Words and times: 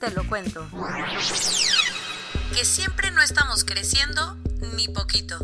te 0.00 0.10
lo 0.12 0.26
cuento. 0.26 0.66
Que 2.54 2.64
siempre 2.64 3.10
no 3.10 3.22
estamos 3.22 3.64
creciendo 3.64 4.36
ni 4.74 4.88
poquito. 4.88 5.36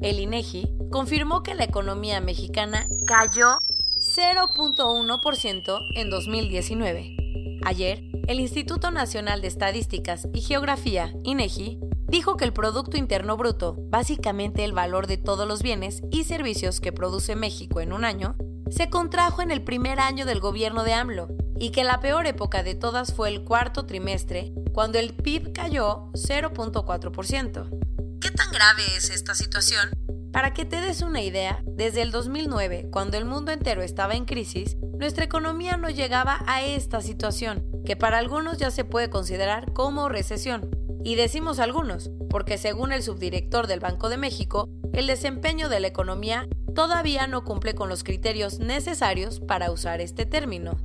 El 0.00 0.18
INEGI 0.18 0.66
confirmó 0.90 1.42
que 1.42 1.54
la 1.54 1.64
economía 1.64 2.20
mexicana 2.20 2.86
cayó 3.06 3.58
0.1% 3.96 5.80
en 5.94 6.10
2019. 6.10 7.16
Ayer, 7.64 8.02
el 8.26 8.40
Instituto 8.40 8.90
Nacional 8.90 9.42
de 9.42 9.48
Estadísticas 9.48 10.26
y 10.32 10.40
Geografía, 10.40 11.12
INEGI, 11.24 11.78
dijo 12.08 12.36
que 12.36 12.46
el 12.46 12.54
Producto 12.54 12.96
Interno 12.96 13.36
Bruto, 13.36 13.76
básicamente 13.90 14.64
el 14.64 14.72
valor 14.72 15.06
de 15.06 15.18
todos 15.18 15.46
los 15.46 15.62
bienes 15.62 16.00
y 16.10 16.24
servicios 16.24 16.80
que 16.80 16.92
produce 16.92 17.36
México 17.36 17.80
en 17.80 17.92
un 17.92 18.04
año, 18.06 18.36
se 18.70 18.88
contrajo 18.88 19.42
en 19.42 19.50
el 19.50 19.62
primer 19.62 20.00
año 20.00 20.24
del 20.24 20.40
gobierno 20.40 20.84
de 20.84 20.94
AMLO 20.94 21.28
y 21.58 21.70
que 21.70 21.84
la 21.84 22.00
peor 22.00 22.26
época 22.26 22.62
de 22.62 22.74
todas 22.74 23.12
fue 23.12 23.28
el 23.28 23.44
cuarto 23.44 23.86
trimestre, 23.86 24.52
cuando 24.72 24.98
el 24.98 25.14
PIB 25.14 25.52
cayó 25.52 26.10
0.4%. 26.12 28.20
¿Qué 28.20 28.30
tan 28.30 28.52
grave 28.52 28.82
es 28.96 29.10
esta 29.10 29.34
situación? 29.34 29.90
Para 30.32 30.52
que 30.52 30.64
te 30.64 30.80
des 30.80 31.02
una 31.02 31.22
idea, 31.22 31.62
desde 31.64 32.02
el 32.02 32.12
2009, 32.12 32.88
cuando 32.90 33.16
el 33.16 33.24
mundo 33.24 33.50
entero 33.50 33.82
estaba 33.82 34.14
en 34.14 34.24
crisis, 34.24 34.76
nuestra 34.98 35.24
economía 35.24 35.76
no 35.76 35.90
llegaba 35.90 36.42
a 36.46 36.62
esta 36.62 37.00
situación, 37.00 37.64
que 37.84 37.96
para 37.96 38.18
algunos 38.18 38.58
ya 38.58 38.70
se 38.70 38.84
puede 38.84 39.10
considerar 39.10 39.72
como 39.72 40.08
recesión. 40.08 40.70
Y 41.04 41.14
decimos 41.14 41.58
algunos, 41.58 42.10
porque 42.28 42.58
según 42.58 42.92
el 42.92 43.02
subdirector 43.02 43.66
del 43.66 43.80
Banco 43.80 44.08
de 44.08 44.18
México, 44.18 44.68
el 44.92 45.06
desempeño 45.06 45.68
de 45.68 45.80
la 45.80 45.88
economía 45.88 46.46
todavía 46.74 47.26
no 47.26 47.44
cumple 47.44 47.74
con 47.74 47.88
los 47.88 48.04
criterios 48.04 48.58
necesarios 48.58 49.40
para 49.40 49.70
usar 49.70 50.00
este 50.00 50.26
término. 50.26 50.76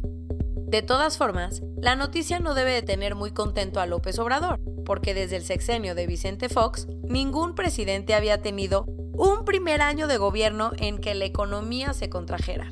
De 0.73 0.81
todas 0.81 1.19
formas, 1.19 1.61
la 1.77 1.95
noticia 1.95 2.39
no 2.39 2.55
debe 2.55 2.71
de 2.71 2.81
tener 2.81 3.13
muy 3.13 3.31
contento 3.31 3.79
a 3.79 3.85
López 3.85 4.17
Obrador, 4.17 4.59
porque 4.87 5.13
desde 5.13 5.35
el 5.35 5.43
sexenio 5.43 5.93
de 5.93 6.07
Vicente 6.07 6.49
Fox, 6.49 6.87
ningún 7.03 7.53
presidente 7.53 8.15
había 8.15 8.41
tenido 8.41 8.85
un 9.13 9.45
primer 9.45 9.83
año 9.83 10.07
de 10.07 10.17
gobierno 10.17 10.71
en 10.77 10.97
que 10.97 11.13
la 11.13 11.25
economía 11.25 11.93
se 11.93 12.09
contrajera. 12.09 12.71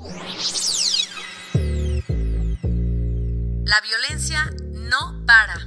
La 3.65 3.81
violencia 3.81 4.49
no 4.71 5.23
para. 5.27 5.59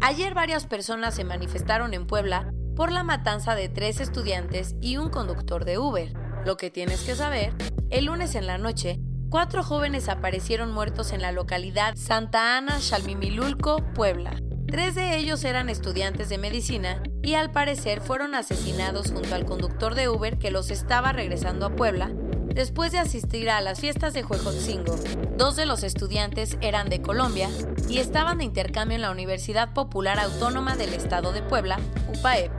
Ayer 0.00 0.34
varias 0.34 0.66
personas 0.66 1.14
se 1.14 1.22
manifestaron 1.22 1.94
en 1.94 2.08
Puebla 2.08 2.52
por 2.74 2.90
la 2.90 3.04
matanza 3.04 3.54
de 3.54 3.68
tres 3.68 4.00
estudiantes 4.00 4.74
y 4.80 4.96
un 4.96 5.08
conductor 5.08 5.64
de 5.64 5.78
Uber. 5.78 6.12
Lo 6.44 6.56
que 6.56 6.72
tienes 6.72 7.04
que 7.04 7.14
saber, 7.14 7.54
el 7.90 8.06
lunes 8.06 8.34
en 8.34 8.48
la 8.48 8.58
noche, 8.58 8.98
cuatro 9.30 9.62
jóvenes 9.62 10.08
aparecieron 10.08 10.72
muertos 10.72 11.12
en 11.12 11.22
la 11.22 11.30
localidad 11.30 11.94
Santa 11.96 12.58
Ana, 12.58 12.80
Chalmimilulco, 12.80 13.78
Puebla. 13.94 14.36
Tres 14.66 14.96
de 14.96 15.16
ellos 15.16 15.44
eran 15.44 15.68
estudiantes 15.68 16.28
de 16.28 16.38
medicina 16.38 17.02
y 17.22 17.34
al 17.34 17.50
parecer 17.50 18.00
fueron 18.00 18.34
asesinados 18.34 19.12
junto 19.12 19.34
al 19.34 19.44
conductor 19.44 19.94
de 19.94 20.08
Uber 20.08 20.38
que 20.38 20.50
los 20.50 20.70
estaba 20.70 21.12
regresando 21.12 21.66
a 21.66 21.76
Puebla 21.76 22.10
después 22.54 22.90
de 22.90 22.98
asistir 22.98 23.50
a 23.50 23.60
las 23.60 23.80
fiestas 23.80 24.14
de 24.14 24.24
Huejotzingo. 24.24 24.96
Dos 25.36 25.54
de 25.54 25.66
los 25.66 25.84
estudiantes 25.84 26.58
eran 26.60 26.88
de 26.88 27.00
Colombia 27.00 27.48
y 27.88 27.98
estaban 27.98 28.38
de 28.38 28.44
intercambio 28.44 28.96
en 28.96 29.02
la 29.02 29.12
Universidad 29.12 29.72
Popular 29.72 30.18
Autónoma 30.18 30.76
del 30.76 30.92
Estado 30.92 31.32
de 31.32 31.42
Puebla, 31.42 31.78
UPAEP, 32.08 32.50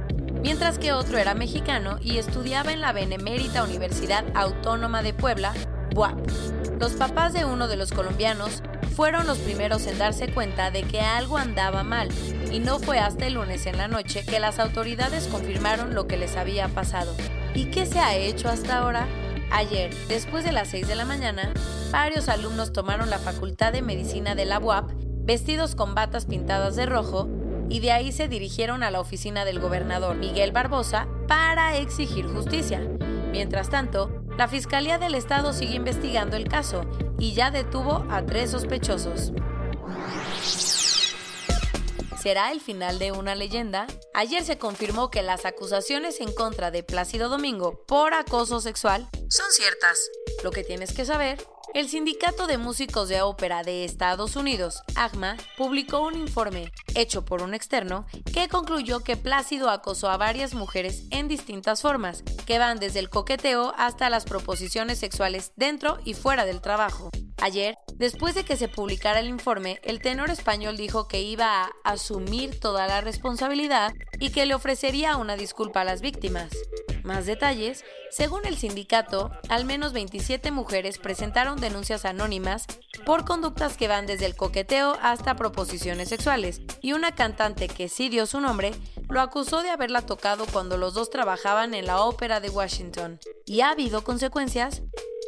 mientras 0.41 0.79
que 0.79 0.93
otro 0.93 1.17
era 1.17 1.33
mexicano 1.33 1.97
y 2.01 2.17
estudiaba 2.17 2.71
en 2.71 2.79
la 2.79 2.93
Benemérita 2.93 3.63
Universidad 3.63 4.25
Autónoma 4.33 5.01
de 5.01 5.13
Puebla, 5.13 5.53
BUAP. 5.93 6.17
Los 6.79 6.93
papás 6.93 7.33
de 7.33 7.45
uno 7.45 7.67
de 7.67 7.75
los 7.75 7.91
colombianos 7.91 8.63
fueron 8.95 9.27
los 9.27 9.37
primeros 9.37 9.85
en 9.87 9.97
darse 9.99 10.31
cuenta 10.31 10.71
de 10.71 10.83
que 10.83 11.01
algo 11.01 11.37
andaba 11.37 11.83
mal, 11.83 12.09
y 12.51 12.59
no 12.59 12.79
fue 12.79 12.99
hasta 12.99 13.27
el 13.27 13.35
lunes 13.35 13.65
en 13.65 13.77
la 13.77 13.87
noche 13.87 14.25
que 14.25 14.39
las 14.39 14.59
autoridades 14.59 15.27
confirmaron 15.27 15.93
lo 15.93 16.07
que 16.07 16.17
les 16.17 16.35
había 16.35 16.67
pasado. 16.67 17.15
¿Y 17.53 17.65
qué 17.65 17.85
se 17.85 17.99
ha 17.99 18.15
hecho 18.15 18.49
hasta 18.49 18.79
ahora? 18.79 19.07
Ayer, 19.51 19.93
después 20.07 20.43
de 20.43 20.51
las 20.51 20.69
6 20.69 20.87
de 20.87 20.95
la 20.95 21.05
mañana, 21.05 21.53
varios 21.91 22.29
alumnos 22.29 22.73
tomaron 22.73 23.09
la 23.09 23.19
Facultad 23.19 23.73
de 23.73 23.81
Medicina 23.81 24.33
de 24.33 24.45
la 24.45 24.59
UAP 24.59 24.91
vestidos 25.23 25.75
con 25.75 25.93
batas 25.93 26.25
pintadas 26.25 26.75
de 26.75 26.85
rojo 26.85 27.29
y 27.69 27.79
de 27.79 27.91
ahí 27.91 28.11
se 28.11 28.27
dirigieron 28.27 28.83
a 28.83 28.91
la 28.91 28.99
oficina 28.99 29.45
del 29.45 29.59
gobernador 29.59 30.15
Miguel 30.15 30.51
Barbosa 30.51 31.07
para 31.27 31.77
exigir 31.77 32.27
justicia. 32.27 32.81
Mientras 33.31 33.69
tanto, 33.69 34.20
la 34.41 34.47
Fiscalía 34.47 34.97
del 34.97 35.13
Estado 35.13 35.53
sigue 35.53 35.75
investigando 35.75 36.35
el 36.35 36.49
caso 36.49 36.81
y 37.19 37.35
ya 37.35 37.51
detuvo 37.51 38.07
a 38.09 38.25
tres 38.25 38.49
sospechosos. 38.49 39.33
¿Será 42.19 42.51
el 42.51 42.59
final 42.59 42.97
de 42.97 43.11
una 43.11 43.35
leyenda? 43.35 43.85
Ayer 44.15 44.43
se 44.43 44.57
confirmó 44.57 45.11
que 45.11 45.21
las 45.21 45.45
acusaciones 45.45 46.21
en 46.21 46.33
contra 46.33 46.71
de 46.71 46.81
Plácido 46.81 47.29
Domingo 47.29 47.83
por 47.85 48.15
acoso 48.15 48.61
sexual 48.61 49.07
son 49.29 49.45
ciertas. 49.51 50.09
Lo 50.43 50.49
que 50.49 50.63
tienes 50.63 50.91
que 50.93 51.05
saber, 51.05 51.37
el 51.73 51.87
Sindicato 51.87 52.47
de 52.47 52.57
Músicos 52.57 53.07
de 53.07 53.21
Ópera 53.21 53.63
de 53.63 53.85
Estados 53.85 54.35
Unidos, 54.35 54.81
AGMA, 54.95 55.37
publicó 55.57 56.01
un 56.01 56.15
informe 56.15 56.71
hecho 56.95 57.23
por 57.23 57.41
un 57.41 57.53
externo 57.53 58.05
que 58.33 58.49
concluyó 58.49 59.01
que 59.01 59.15
Plácido 59.15 59.69
acosó 59.69 60.09
a 60.09 60.17
varias 60.17 60.53
mujeres 60.53 61.03
en 61.11 61.27
distintas 61.27 61.81
formas, 61.81 62.23
que 62.45 62.59
van 62.59 62.79
desde 62.79 62.99
el 62.99 63.09
coqueteo 63.09 63.73
hasta 63.77 64.09
las 64.09 64.25
proposiciones 64.25 64.99
sexuales 64.99 65.53
dentro 65.55 65.99
y 66.03 66.13
fuera 66.13 66.45
del 66.45 66.61
trabajo. 66.61 67.09
Ayer, 67.41 67.77
después 67.95 68.35
de 68.35 68.43
que 68.43 68.57
se 68.57 68.67
publicara 68.67 69.19
el 69.19 69.27
informe, 69.27 69.79
el 69.83 69.99
tenor 69.99 70.29
español 70.29 70.77
dijo 70.77 71.07
que 71.07 71.21
iba 71.21 71.63
a 71.63 71.71
asumir 71.83 72.59
toda 72.59 72.85
la 72.85 73.01
responsabilidad 73.01 73.93
y 74.19 74.29
que 74.31 74.45
le 74.45 74.53
ofrecería 74.53 75.17
una 75.17 75.35
disculpa 75.37 75.81
a 75.81 75.85
las 75.85 76.01
víctimas. 76.01 76.51
Más 77.03 77.25
detalles, 77.25 77.83
según 78.09 78.45
el 78.45 78.57
sindicato, 78.57 79.31
al 79.49 79.65
menos 79.65 79.93
27 79.93 80.51
mujeres 80.51 80.97
presentaron 80.97 81.59
denuncias 81.59 82.05
anónimas 82.05 82.65
por 83.05 83.25
conductas 83.25 83.77
que 83.77 83.87
van 83.87 84.05
desde 84.05 84.25
el 84.25 84.35
coqueteo 84.35 84.97
hasta 85.01 85.35
proposiciones 85.35 86.09
sexuales, 86.09 86.61
y 86.81 86.93
una 86.93 87.15
cantante 87.15 87.67
que 87.67 87.89
sí 87.89 88.09
dio 88.09 88.25
su 88.25 88.39
nombre 88.39 88.71
lo 89.09 89.21
acusó 89.21 89.61
de 89.63 89.69
haberla 89.69 90.01
tocado 90.01 90.45
cuando 90.45 90.77
los 90.77 90.93
dos 90.93 91.09
trabajaban 91.09 91.73
en 91.73 91.85
la 91.85 92.01
ópera 92.01 92.39
de 92.39 92.49
Washington. 92.49 93.19
¿Y 93.45 93.61
ha 93.61 93.71
habido 93.71 94.03
consecuencias? 94.03 94.81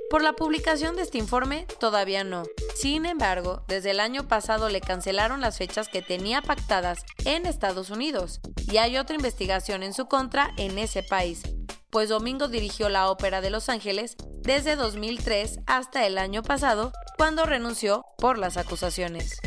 Por 0.09 0.21
la 0.21 0.33
publicación 0.33 0.95
de 0.95 1.01
este 1.01 1.17
informe, 1.17 1.65
todavía 1.79 2.23
no. 2.23 2.43
Sin 2.75 3.05
embargo, 3.07 3.63
desde 3.67 3.91
el 3.91 3.99
año 3.99 4.27
pasado 4.27 4.69
le 4.69 4.79
cancelaron 4.79 5.41
las 5.41 5.57
fechas 5.57 5.87
que 5.87 6.03
tenía 6.03 6.41
pactadas 6.41 7.03
en 7.25 7.47
Estados 7.47 7.89
Unidos 7.89 8.39
y 8.71 8.77
hay 8.77 8.97
otra 8.97 9.15
investigación 9.15 9.81
en 9.81 9.93
su 9.93 10.05
contra 10.05 10.53
en 10.57 10.77
ese 10.77 11.01
país, 11.01 11.41
pues 11.93 12.09
Domingo 12.09 12.47
dirigió 12.47 12.89
la 12.89 13.07
Ópera 13.11 13.39
de 13.39 13.51
Los 13.51 13.69
Ángeles 13.69 14.17
desde 14.41 14.75
2003 14.75 15.59
hasta 15.67 16.07
el 16.07 16.17
año 16.17 16.41
pasado, 16.41 16.91
cuando 17.17 17.45
renunció 17.45 18.03
por 18.17 18.39
las 18.39 18.57
acusaciones. 18.57 19.37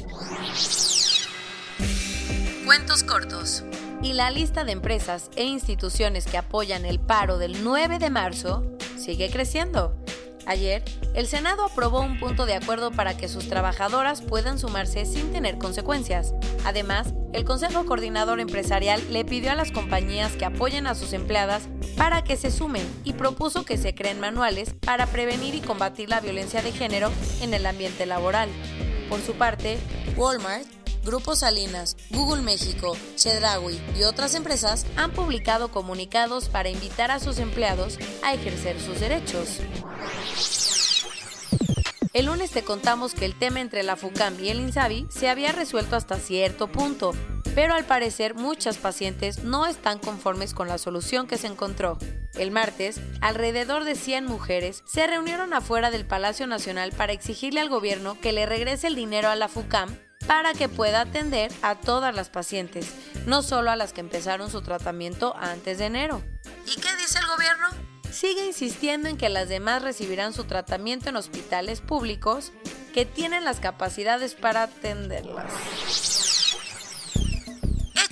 Cuentos 2.65 3.03
cortos. 3.03 3.65
Y 4.01 4.13
la 4.13 4.31
lista 4.31 4.65
de 4.65 4.71
empresas 4.71 5.29
e 5.35 5.43
instituciones 5.43 6.27
que 6.27 6.39
apoyan 6.39 6.85
el 6.85 7.01
paro 7.01 7.37
del 7.39 7.65
9 7.65 7.99
de 7.99 8.11
marzo 8.11 8.63
sigue 8.97 9.29
creciendo. 9.29 9.97
Ayer, 10.47 10.85
el 11.15 11.27
Senado 11.27 11.65
aprobó 11.65 12.01
un 12.01 12.21
punto 12.21 12.47
de 12.47 12.55
acuerdo 12.55 12.93
para 12.93 13.17
que 13.17 13.27
sus 13.27 13.49
trabajadoras 13.49 14.23
puedan 14.23 14.61
sumarse 14.61 15.05
sin 15.05 15.33
tener 15.33 15.59
consecuencias. 15.59 16.33
Además, 16.65 17.13
el 17.33 17.45
Consejo 17.45 17.85
Coordinador 17.85 18.39
Empresarial 18.39 19.03
le 19.11 19.25
pidió 19.25 19.51
a 19.51 19.57
las 19.57 19.73
compañías 19.73 20.33
que 20.35 20.45
apoyen 20.45 20.87
a 20.87 20.95
sus 20.95 21.13
empleadas 21.13 21.69
para 21.97 22.23
que 22.23 22.37
se 22.37 22.51
sumen 22.51 22.87
y 23.05 23.15
propuso 23.15 23.65
que 23.65 23.79
se 23.79 23.95
creen 23.95 24.21
manuales 24.21 24.75
para 24.85 25.07
prevenir 25.07 25.55
y 25.55 25.61
combatir 25.61 26.09
la 26.09 26.21
violencia 26.21 26.63
de 26.63 26.73
género 26.73 27.11
en 27.41 27.55
el 27.55 27.67
ambiente 27.67 28.07
laboral. 28.07 28.49
Por 29.09 29.21
su 29.21 29.35
parte, 29.35 29.79
Walmart 30.17 30.67
Grupo 31.07 31.37
Salinas, 31.37 31.97
Google 32.11 32.43
México, 32.43 32.97
Chedraui 33.15 33.81
y 33.97 34.03
otras 34.03 34.35
empresas 34.35 34.85
han 34.97 35.13
publicado 35.13 35.69
comunicados 35.71 36.49
para 36.49 36.69
invitar 36.69 37.13
a 37.13 37.21
sus 37.21 37.39
empleados 37.39 37.97
a 38.25 38.35
ejercer 38.35 38.81
sus 38.81 38.99
derechos. 38.99 39.61
El 42.13 42.27
lunes 42.27 42.51
te 42.51 42.65
contamos 42.65 43.15
que 43.15 43.25
el 43.25 43.39
tema 43.39 43.61
entre 43.61 43.85
la 43.85 43.95
FUCAM 43.95 44.43
y 44.43 44.49
el 44.49 44.59
INSABI 44.59 45.07
se 45.09 45.29
había 45.29 45.53
resuelto 45.53 45.95
hasta 45.95 46.19
cierto 46.19 46.67
punto, 46.67 47.13
pero 47.57 47.73
al 47.73 47.87
parecer 47.87 48.35
muchas 48.35 48.77
pacientes 48.77 49.43
no 49.43 49.65
están 49.65 49.99
conformes 49.99 50.53
con 50.53 50.69
la 50.69 50.77
solución 50.77 51.27
que 51.27 51.39
se 51.39 51.47
encontró. 51.47 51.97
El 52.35 52.51
martes, 52.51 53.01
alrededor 53.23 53.85
de 53.85 53.95
100 53.95 54.27
mujeres 54.27 54.83
se 54.87 55.07
reunieron 55.07 55.55
afuera 55.55 55.91
del 55.91 56.05
Palacio 56.05 56.47
Nacional 56.47 56.93
para 56.93 57.15
exigirle 57.15 57.63
al 57.63 57.71
gobierno 57.71 58.21
que 58.21 58.33
le 58.33 58.45
regrese 58.45 58.89
el 58.89 58.95
dinero 58.95 59.31
a 59.31 59.37
la 59.37 59.49
FUCAM 59.49 59.89
para 60.27 60.53
que 60.53 60.69
pueda 60.69 61.01
atender 61.01 61.51
a 61.63 61.77
todas 61.77 62.15
las 62.15 62.29
pacientes, 62.29 62.93
no 63.25 63.41
solo 63.43 63.71
a 63.71 63.77
las 63.77 63.95
que 63.95 64.03
empezaron 64.03 64.51
su 64.51 64.61
tratamiento 64.61 65.35
antes 65.39 65.79
de 65.79 65.87
enero. 65.87 66.23
¿Y 66.67 66.79
qué 66.79 66.95
dice 66.97 67.21
el 67.21 67.27
gobierno? 67.27 67.69
Sigue 68.13 68.45
insistiendo 68.45 69.09
en 69.09 69.17
que 69.17 69.31
las 69.31 69.49
demás 69.49 69.81
recibirán 69.81 70.35
su 70.35 70.45
tratamiento 70.45 71.09
en 71.09 71.17
hospitales 71.17 71.81
públicos 71.81 72.53
que 72.93 73.07
tienen 73.07 73.45
las 73.45 73.61
capacidades 73.61 74.35
para 74.35 74.65
atenderlas. 74.65 76.16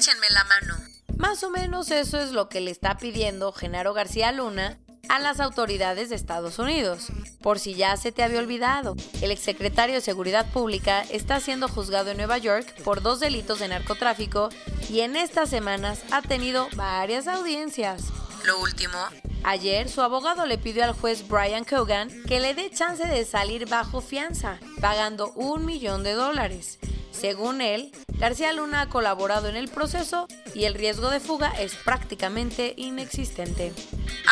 Échenme 0.04 0.28
la 0.28 0.44
mano. 0.44 0.76
Más 1.16 1.42
o 1.44 1.50
menos 1.50 1.90
eso 1.90 2.20
es 2.20 2.32
lo 2.32 2.50
que 2.50 2.60
le 2.60 2.70
está 2.70 2.98
pidiendo 2.98 3.52
Genaro 3.52 3.94
García 3.94 4.32
Luna 4.32 4.76
a 5.08 5.18
las 5.18 5.40
autoridades 5.40 6.10
de 6.10 6.14
Estados 6.14 6.58
Unidos. 6.58 7.06
Por 7.40 7.58
si 7.58 7.72
ya 7.72 7.96
se 7.96 8.12
te 8.12 8.22
había 8.22 8.40
olvidado, 8.40 8.96
el 9.22 9.30
exsecretario 9.30 9.94
de 9.94 10.02
Seguridad 10.02 10.52
Pública 10.52 11.06
está 11.10 11.40
siendo 11.40 11.68
juzgado 11.68 12.10
en 12.10 12.18
Nueva 12.18 12.36
York 12.36 12.82
por 12.82 13.00
dos 13.00 13.18
delitos 13.18 13.60
de 13.60 13.68
narcotráfico 13.68 14.50
y 14.90 15.00
en 15.00 15.16
estas 15.16 15.48
semanas 15.48 16.02
ha 16.10 16.20
tenido 16.20 16.68
varias 16.76 17.26
audiencias. 17.26 18.02
Lo 18.44 18.60
último, 18.60 18.98
ayer 19.42 19.88
su 19.88 20.02
abogado 20.02 20.44
le 20.44 20.58
pidió 20.58 20.84
al 20.84 20.92
juez 20.92 21.26
Brian 21.26 21.64
Cogan 21.64 22.10
que 22.24 22.40
le 22.40 22.52
dé 22.52 22.70
chance 22.70 23.06
de 23.06 23.24
salir 23.24 23.66
bajo 23.70 24.02
fianza, 24.02 24.58
pagando 24.82 25.32
un 25.32 25.64
millón 25.64 26.02
de 26.02 26.12
dólares. 26.12 26.78
Según 27.18 27.60
él, 27.60 27.92
García 28.18 28.52
Luna 28.52 28.82
ha 28.82 28.88
colaborado 28.88 29.48
en 29.48 29.56
el 29.56 29.68
proceso 29.68 30.26
y 30.54 30.64
el 30.64 30.74
riesgo 30.74 31.10
de 31.10 31.20
fuga 31.20 31.50
es 31.58 31.74
prácticamente 31.74 32.74
inexistente. 32.76 33.72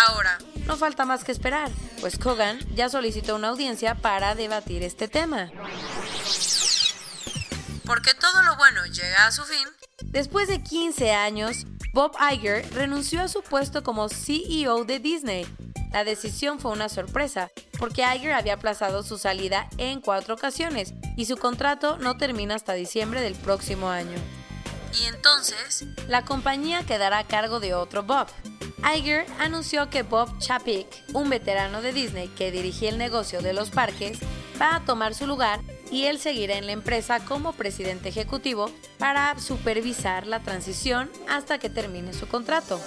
Ahora, 0.09 0.39
no 0.67 0.77
falta 0.77 1.05
más 1.05 1.25
que 1.25 1.33
esperar, 1.33 1.71
pues 2.01 2.19
Kogan 2.19 2.59
ya 2.75 2.89
solicitó 2.89 3.37
una 3.37 3.49
audiencia 3.49 3.95
para 3.95 4.35
debatir 4.35 4.83
este 4.83 5.09
tema. 5.09 5.51
Porque 7.85 8.15
todo 8.15 8.43
lo 8.43 8.57
bueno 8.57 8.85
llega 8.87 9.27
a 9.27 9.33
su 9.33 9.45
fin. 9.45 9.67
Después 10.05 10.49
de 10.49 10.63
15 10.63 11.13
años, 11.13 11.67
Bob 11.93 12.13
Iger 12.33 12.69
renunció 12.75 13.23
a 13.23 13.29
su 13.29 13.43
puesto 13.43 13.83
como 13.83 14.09
CEO 14.09 14.85
de 14.85 14.99
Disney. 14.99 15.47
La 15.93 16.05
decisión 16.05 16.59
fue 16.59 16.73
una 16.73 16.89
sorpresa, 16.89 17.51
porque 17.79 18.03
Iger 18.03 18.33
había 18.33 18.55
aplazado 18.55 19.03
su 19.03 19.19
salida 19.19 19.69
en 19.79 20.01
cuatro 20.01 20.35
ocasiones 20.35 20.95
y 21.17 21.27
su 21.27 21.37
contrato 21.37 21.99
no 21.99 22.17
termina 22.17 22.55
hasta 22.55 22.73
diciembre 22.73 23.21
del 23.21 23.35
próximo 23.35 23.89
año. 23.89 24.17
Y 25.01 25.05
entonces, 25.07 25.85
la 26.09 26.25
compañía 26.25 26.85
quedará 26.85 27.19
a 27.19 27.27
cargo 27.27 27.61
de 27.61 27.75
otro 27.75 28.03
Bob, 28.03 28.29
Iger 28.85 29.27
anunció 29.39 29.89
que 29.91 30.03
Bob 30.03 30.39
Chapek, 30.39 30.87
un 31.13 31.31
veterano 31.31 31.83
de 31.83 31.93
Disney 31.93 32.29
que 32.29 32.51
dirigía 32.51 32.91
el 32.91 32.99
negocio 32.99 33.41
de 33.41 33.53
los 33.53 33.71
parques, 33.71 34.19
va 34.61 34.77
a 34.77 34.85
tomar 34.85 35.15
su 35.15 35.27
lugar 35.27 35.61
y 35.91 36.05
él 36.05 36.19
seguirá 36.19 36.57
en 36.57 36.67
la 36.67 36.73
empresa 36.73 37.25
como 37.25 37.53
presidente 37.53 38.09
ejecutivo 38.09 38.71
para 38.99 39.39
supervisar 39.39 40.27
la 40.27 40.41
transición 40.41 41.11
hasta 41.29 41.59
que 41.59 41.71
termine 41.71 42.13
su 42.13 42.27
contrato. 42.27 42.81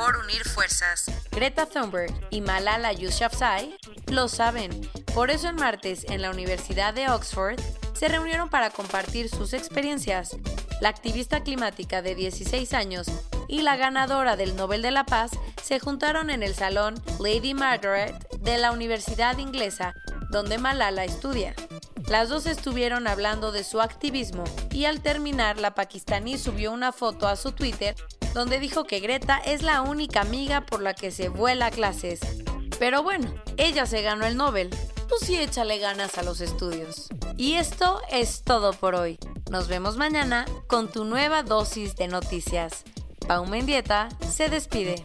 Mejor 0.00 0.16
unir 0.16 0.42
fuerzas. 0.44 1.10
Greta 1.30 1.66
Thunberg 1.66 2.10
y 2.30 2.40
Malala 2.40 2.90
Yousafzai 2.92 3.76
lo 4.06 4.28
saben. 4.28 4.88
Por 5.14 5.30
eso 5.30 5.50
el 5.50 5.56
martes 5.56 6.06
en 6.08 6.22
la 6.22 6.30
Universidad 6.30 6.94
de 6.94 7.10
Oxford 7.10 7.60
se 7.92 8.08
reunieron 8.08 8.48
para 8.48 8.70
compartir 8.70 9.28
sus 9.28 9.52
experiencias. 9.52 10.38
La 10.80 10.88
activista 10.88 11.42
climática 11.42 12.00
de 12.00 12.14
16 12.14 12.72
años 12.72 13.08
y 13.46 13.60
la 13.60 13.76
ganadora 13.76 14.36
del 14.36 14.56
Nobel 14.56 14.80
de 14.80 14.90
la 14.90 15.04
Paz 15.04 15.32
se 15.62 15.78
juntaron 15.78 16.30
en 16.30 16.42
el 16.42 16.54
salón 16.54 16.94
Lady 17.18 17.52
Margaret 17.52 18.16
de 18.38 18.56
la 18.56 18.72
Universidad 18.72 19.36
Inglesa, 19.36 19.94
donde 20.30 20.56
Malala 20.56 21.04
estudia. 21.04 21.54
Las 22.08 22.30
dos 22.30 22.46
estuvieron 22.46 23.06
hablando 23.06 23.52
de 23.52 23.64
su 23.64 23.82
activismo 23.82 24.44
y 24.72 24.86
al 24.86 25.02
terminar 25.02 25.58
la 25.58 25.74
pakistaní 25.74 26.38
subió 26.38 26.72
una 26.72 26.90
foto 26.90 27.28
a 27.28 27.36
su 27.36 27.52
Twitter 27.52 27.94
donde 28.34 28.58
dijo 28.60 28.84
que 28.84 29.00
Greta 29.00 29.38
es 29.38 29.62
la 29.62 29.82
única 29.82 30.20
amiga 30.20 30.60
por 30.62 30.82
la 30.82 30.94
que 30.94 31.10
se 31.10 31.28
vuela 31.28 31.66
a 31.66 31.70
clases. 31.70 32.20
Pero 32.78 33.02
bueno, 33.02 33.34
ella 33.56 33.86
se 33.86 34.02
ganó 34.02 34.26
el 34.26 34.36
Nobel, 34.36 34.70
tú 35.08 35.14
sí 35.20 35.36
échale 35.36 35.78
ganas 35.78 36.16
a 36.18 36.22
los 36.22 36.40
estudios. 36.40 37.08
Y 37.36 37.54
esto 37.54 38.00
es 38.10 38.42
todo 38.42 38.72
por 38.72 38.94
hoy. 38.94 39.18
Nos 39.50 39.68
vemos 39.68 39.96
mañana 39.96 40.46
con 40.66 40.90
tu 40.90 41.04
nueva 41.04 41.42
dosis 41.42 41.96
de 41.96 42.08
noticias. 42.08 42.84
Pau 43.26 43.46
Mendieta 43.46 44.08
se 44.28 44.48
despide. 44.48 45.04